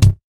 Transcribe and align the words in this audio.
you. 0.00 0.21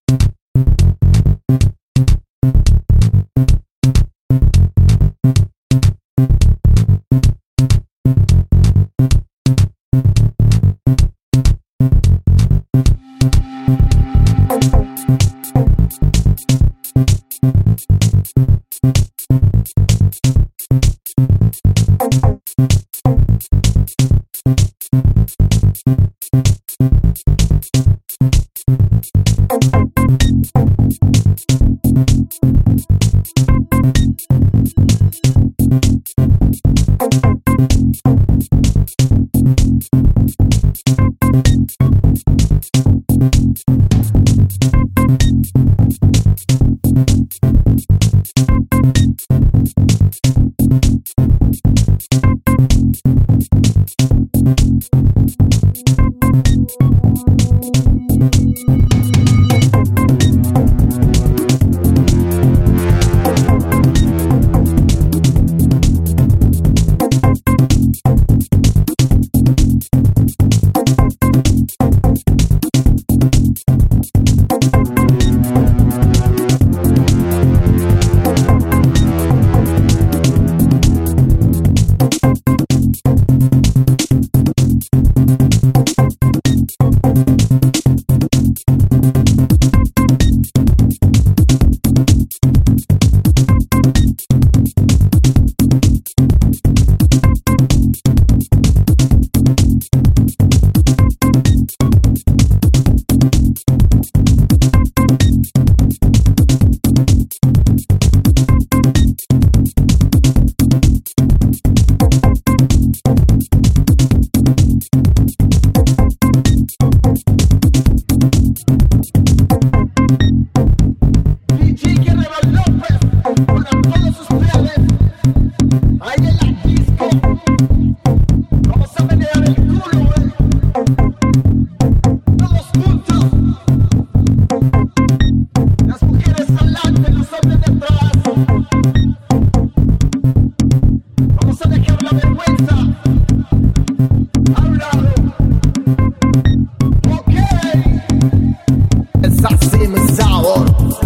mas 149.94 150.20
há. 150.20 151.03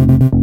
Thank 0.00 0.39